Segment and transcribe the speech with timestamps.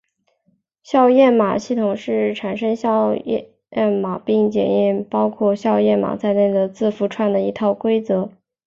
[0.81, 3.49] 校验码系统是产生校验
[4.01, 8.31] 码并校验包括校验码在内的字符串的一套规则。